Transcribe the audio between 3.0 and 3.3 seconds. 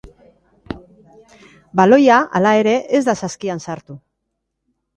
ez da